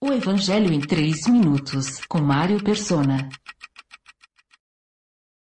O 0.00 0.12
Evangelho 0.12 0.72
em 0.72 0.78
3 0.78 1.26
minutos, 1.26 2.00
com 2.08 2.20
Mário 2.20 2.62
Persona. 2.62 3.28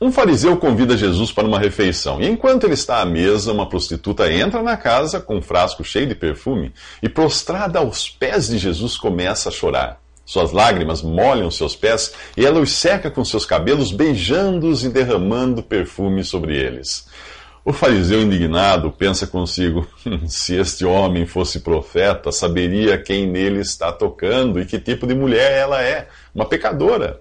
Um 0.00 0.10
fariseu 0.10 0.56
convida 0.56 0.96
Jesus 0.96 1.30
para 1.30 1.46
uma 1.46 1.60
refeição, 1.60 2.20
e 2.20 2.26
enquanto 2.26 2.64
ele 2.64 2.74
está 2.74 3.00
à 3.00 3.04
mesa, 3.04 3.52
uma 3.52 3.68
prostituta 3.68 4.32
entra 4.32 4.60
na 4.60 4.76
casa 4.76 5.20
com 5.20 5.36
um 5.36 5.42
frasco 5.42 5.84
cheio 5.84 6.08
de 6.08 6.16
perfume 6.16 6.72
e, 7.00 7.08
prostrada 7.08 7.78
aos 7.78 8.08
pés 8.10 8.48
de 8.48 8.58
Jesus, 8.58 8.96
começa 8.96 9.48
a 9.48 9.52
chorar. 9.52 10.00
Suas 10.24 10.50
lágrimas 10.50 11.02
molham 11.02 11.48
seus 11.48 11.76
pés 11.76 12.12
e 12.36 12.44
ela 12.44 12.58
os 12.58 12.72
seca 12.72 13.12
com 13.12 13.24
seus 13.24 13.46
cabelos, 13.46 13.92
beijando-os 13.92 14.82
e 14.82 14.88
derramando 14.88 15.62
perfume 15.62 16.24
sobre 16.24 16.56
eles. 16.56 17.06
O 17.64 17.72
fariseu 17.72 18.20
indignado 18.20 18.90
pensa 18.90 19.26
consigo: 19.26 19.86
hum, 20.04 20.26
se 20.26 20.56
este 20.56 20.84
homem 20.84 21.26
fosse 21.26 21.60
profeta, 21.60 22.32
saberia 22.32 22.98
quem 22.98 23.26
nele 23.26 23.60
está 23.60 23.92
tocando 23.92 24.60
e 24.60 24.66
que 24.66 24.80
tipo 24.80 25.06
de 25.06 25.14
mulher 25.14 25.52
ela 25.52 25.80
é, 25.80 26.08
uma 26.34 26.44
pecadora. 26.44 27.20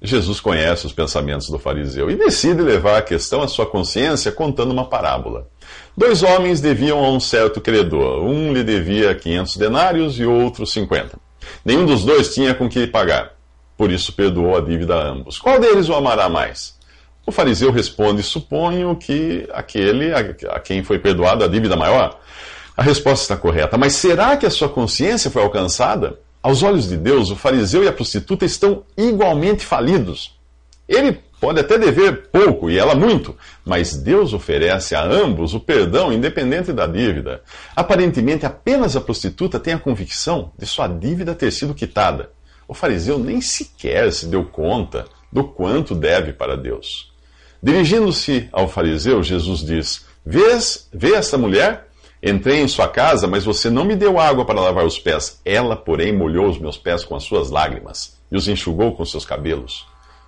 Jesus 0.00 0.40
conhece 0.40 0.86
os 0.86 0.92
pensamentos 0.92 1.48
do 1.48 1.58
fariseu 1.58 2.08
e 2.10 2.16
decide 2.16 2.62
levar 2.62 2.98
a 2.98 3.02
questão 3.02 3.42
à 3.42 3.48
sua 3.48 3.66
consciência 3.66 4.30
contando 4.30 4.70
uma 4.70 4.88
parábola. 4.88 5.48
Dois 5.96 6.22
homens 6.22 6.60
deviam 6.60 7.04
a 7.04 7.10
um 7.10 7.18
certo 7.18 7.60
credor. 7.60 8.22
Um 8.22 8.52
lhe 8.52 8.62
devia 8.62 9.14
500 9.14 9.56
denários 9.56 10.20
e 10.20 10.24
outro 10.24 10.64
50. 10.64 11.18
Nenhum 11.64 11.84
dos 11.84 12.04
dois 12.04 12.32
tinha 12.32 12.54
com 12.54 12.68
que 12.68 12.86
pagar. 12.86 13.34
Por 13.76 13.90
isso 13.90 14.12
perdoou 14.12 14.56
a 14.56 14.60
dívida 14.60 14.94
a 14.94 15.08
ambos. 15.08 15.38
Qual 15.38 15.58
deles 15.58 15.88
o 15.88 15.94
amará 15.94 16.28
mais? 16.28 16.77
O 17.28 17.30
fariseu 17.30 17.70
responde: 17.70 18.22
Suponho 18.22 18.96
que 18.96 19.46
aquele 19.52 20.14
a 20.14 20.58
quem 20.58 20.82
foi 20.82 20.98
perdoada 20.98 21.44
a 21.44 21.48
dívida 21.48 21.76
maior. 21.76 22.18
A 22.74 22.82
resposta 22.82 23.22
está 23.22 23.36
correta, 23.36 23.76
mas 23.76 23.96
será 23.96 24.34
que 24.38 24.46
a 24.46 24.50
sua 24.50 24.70
consciência 24.70 25.30
foi 25.30 25.42
alcançada? 25.42 26.18
Aos 26.42 26.62
olhos 26.62 26.88
de 26.88 26.96
Deus, 26.96 27.30
o 27.30 27.36
fariseu 27.36 27.84
e 27.84 27.88
a 27.88 27.92
prostituta 27.92 28.46
estão 28.46 28.82
igualmente 28.96 29.62
falidos. 29.62 30.38
Ele 30.88 31.20
pode 31.38 31.60
até 31.60 31.76
dever 31.76 32.30
pouco 32.32 32.70
e 32.70 32.78
ela 32.78 32.94
muito, 32.94 33.36
mas 33.62 33.94
Deus 33.94 34.32
oferece 34.32 34.94
a 34.94 35.04
ambos 35.04 35.52
o 35.52 35.60
perdão 35.60 36.10
independente 36.10 36.72
da 36.72 36.86
dívida. 36.86 37.42
Aparentemente, 37.76 38.46
apenas 38.46 38.96
a 38.96 39.02
prostituta 39.02 39.60
tem 39.60 39.74
a 39.74 39.78
convicção 39.78 40.50
de 40.56 40.64
sua 40.64 40.88
dívida 40.88 41.34
ter 41.34 41.50
sido 41.50 41.74
quitada. 41.74 42.30
O 42.66 42.72
fariseu 42.72 43.18
nem 43.18 43.42
sequer 43.42 44.10
se 44.14 44.28
deu 44.28 44.46
conta 44.46 45.04
do 45.30 45.44
quanto 45.44 45.94
deve 45.94 46.32
para 46.32 46.56
Deus. 46.56 47.17
Dirigindo-se 47.62 48.48
ao 48.52 48.68
fariseu, 48.68 49.22
Jesus 49.22 49.60
diz: 49.60 50.06
Vês, 50.24 50.88
vê 50.92 51.14
esta 51.14 51.36
mulher? 51.36 51.88
Entrei 52.22 52.60
em 52.60 52.68
sua 52.68 52.88
casa, 52.88 53.26
mas 53.26 53.44
você 53.44 53.70
não 53.70 53.84
me 53.84 53.94
deu 53.94 54.18
água 54.18 54.44
para 54.44 54.60
lavar 54.60 54.84
os 54.84 54.98
pés. 54.98 55.40
Ela, 55.44 55.76
porém, 55.76 56.12
molhou 56.12 56.48
os 56.48 56.58
meus 56.58 56.76
pés 56.76 57.04
com 57.04 57.14
as 57.14 57.22
suas 57.22 57.50
lágrimas 57.50 58.18
e 58.30 58.36
os 58.36 58.48
enxugou 58.48 58.92
com 58.92 59.04
seus 59.04 59.24
cabelos. 59.24 59.86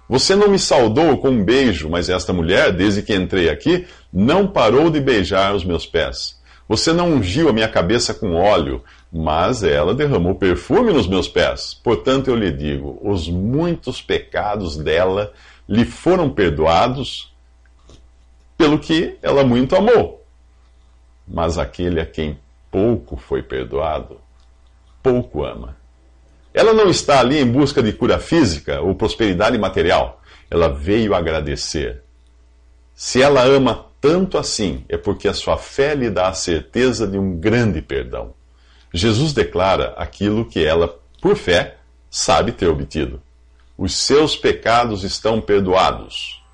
Você 0.09 0.35
não 0.35 0.49
me 0.49 0.59
saudou 0.59 1.19
com 1.19 1.31
um 1.31 1.45
beijo, 1.45 1.89
mas 1.89 2.09
esta 2.09 2.33
mulher, 2.33 2.73
desde 2.73 3.03
que 3.03 3.15
entrei 3.15 3.49
aqui, 3.49 3.87
não 4.13 4.47
parou 4.47 4.91
de 4.91 5.01
beijar 5.01 5.55
os 5.55 5.65
meus 5.65 5.87
pés. 5.87 6.40
Você 6.71 6.93
não 6.93 7.15
ungiu 7.15 7.49
a 7.49 7.53
minha 7.53 7.67
cabeça 7.67 8.15
com 8.15 8.33
óleo, 8.37 8.85
mas 9.13 9.65
ela 9.65 9.93
derramou 9.93 10.37
perfume 10.37 10.93
nos 10.93 11.09
meus 11.09 11.27
pés. 11.27 11.75
Portanto, 11.75 12.29
eu 12.29 12.37
lhe 12.37 12.53
digo: 12.53 12.97
os 13.03 13.29
muitos 13.29 14.01
pecados 14.01 14.77
dela 14.77 15.33
lhe 15.69 15.85
foram 15.85 16.31
perdoados 16.31 17.35
pelo 18.57 18.79
que 18.79 19.19
ela 19.21 19.43
muito 19.43 19.75
amou. 19.75 20.25
Mas 21.27 21.59
aquele 21.59 22.01
a 22.01 22.07
quem 22.07 22.39
pouco 22.71 23.17
foi 23.17 23.43
perdoado, 23.43 24.21
pouco 25.03 25.45
ama. 25.45 25.77
Ela 26.55 26.73
não 26.73 26.89
está 26.89 27.19
ali 27.19 27.41
em 27.41 27.51
busca 27.51 27.83
de 27.83 27.93
cura 27.93 28.21
física 28.21 28.81
ou 28.81 28.95
prosperidade 28.95 29.59
material. 29.59 30.23
Ela 30.49 30.69
veio 30.69 31.17
agradecer. 31.17 32.05
Se 32.95 33.21
ela 33.21 33.43
ama 33.43 33.90
tanto 34.01 34.39
assim, 34.39 34.85
é 34.89 34.97
porque 34.97 35.29
a 35.29 35.35
sua 35.35 35.57
fé 35.57 35.95
lhe 35.95 36.11
dá 36.11 36.29
a 36.29 36.35
certeza 36.35 37.07
de 37.07 37.19
um 37.19 37.39
grande 37.39 37.83
perdão. 37.83 38.35
Jesus 38.93 39.33
declara 39.33 39.95
aquilo 39.97 40.45
que 40.45 40.65
ela, 40.65 40.99
por 41.21 41.37
fé, 41.37 41.77
sabe 42.11 42.53
ter 42.53 42.67
obtido 42.67 43.21
os 43.81 43.95
seus 43.95 44.37
pecados 44.37 45.05
estão 45.05 45.41
perdoados. 45.41 46.45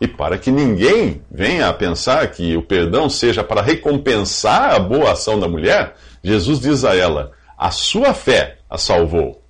E 0.00 0.08
para 0.08 0.36
que 0.36 0.50
ninguém 0.50 1.22
venha 1.30 1.68
a 1.68 1.72
pensar 1.72 2.26
que 2.32 2.56
o 2.56 2.62
perdão 2.62 3.08
seja 3.08 3.44
para 3.44 3.62
recompensar 3.62 4.74
a 4.74 4.80
boa 4.80 5.12
ação 5.12 5.38
da 5.38 5.46
mulher, 5.46 5.94
Jesus 6.24 6.58
diz 6.58 6.84
a 6.84 6.96
ela: 6.96 7.30
A 7.56 7.70
sua 7.70 8.12
fé 8.12 8.58
a 8.68 8.76
salvou. 8.76 9.40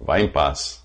Vá 0.00 0.18
em 0.18 0.26
paz. 0.26 0.83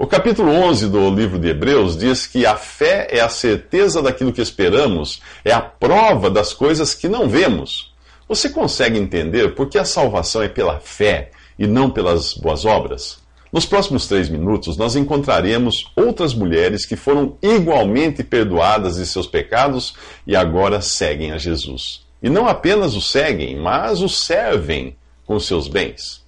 O 0.00 0.06
capítulo 0.06 0.52
11 0.52 0.90
do 0.90 1.10
livro 1.10 1.40
de 1.40 1.48
Hebreus 1.48 1.96
diz 1.96 2.24
que 2.24 2.46
a 2.46 2.54
fé 2.54 3.08
é 3.10 3.18
a 3.18 3.28
certeza 3.28 4.00
daquilo 4.00 4.32
que 4.32 4.40
esperamos, 4.40 5.20
é 5.44 5.52
a 5.52 5.60
prova 5.60 6.30
das 6.30 6.52
coisas 6.52 6.94
que 6.94 7.08
não 7.08 7.28
vemos. 7.28 7.92
Você 8.28 8.48
consegue 8.48 8.96
entender 8.96 9.56
por 9.56 9.68
que 9.68 9.76
a 9.76 9.84
salvação 9.84 10.40
é 10.40 10.48
pela 10.48 10.78
fé 10.78 11.32
e 11.58 11.66
não 11.66 11.90
pelas 11.90 12.32
boas 12.34 12.64
obras? 12.64 13.18
Nos 13.52 13.66
próximos 13.66 14.06
três 14.06 14.28
minutos, 14.28 14.76
nós 14.76 14.94
encontraremos 14.94 15.90
outras 15.96 16.32
mulheres 16.32 16.86
que 16.86 16.94
foram 16.94 17.36
igualmente 17.42 18.22
perdoadas 18.22 18.98
de 18.98 19.04
seus 19.04 19.26
pecados 19.26 19.96
e 20.24 20.36
agora 20.36 20.80
seguem 20.80 21.32
a 21.32 21.38
Jesus. 21.38 22.06
E 22.22 22.30
não 22.30 22.46
apenas 22.46 22.94
o 22.94 23.00
seguem, 23.00 23.56
mas 23.56 24.00
o 24.00 24.08
servem 24.08 24.96
com 25.26 25.40
seus 25.40 25.66
bens. 25.66 26.27